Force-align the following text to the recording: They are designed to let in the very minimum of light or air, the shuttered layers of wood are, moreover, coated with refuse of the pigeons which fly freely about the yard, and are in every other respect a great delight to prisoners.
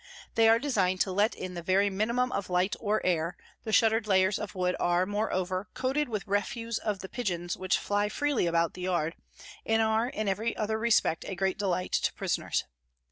They 0.33 0.49
are 0.49 0.57
designed 0.57 0.99
to 1.01 1.11
let 1.11 1.35
in 1.35 1.53
the 1.53 1.61
very 1.61 1.91
minimum 1.91 2.31
of 2.31 2.49
light 2.49 2.75
or 2.79 3.05
air, 3.05 3.37
the 3.63 3.71
shuttered 3.71 4.07
layers 4.07 4.39
of 4.39 4.55
wood 4.55 4.75
are, 4.79 5.05
moreover, 5.05 5.67
coated 5.75 6.09
with 6.09 6.25
refuse 6.25 6.79
of 6.79 7.01
the 7.01 7.07
pigeons 7.07 7.55
which 7.55 7.77
fly 7.77 8.09
freely 8.09 8.47
about 8.47 8.73
the 8.73 8.81
yard, 8.81 9.15
and 9.63 9.79
are 9.79 10.07
in 10.09 10.27
every 10.27 10.57
other 10.57 10.79
respect 10.79 11.23
a 11.27 11.35
great 11.35 11.59
delight 11.59 11.91
to 11.91 12.11
prisoners. 12.13 12.63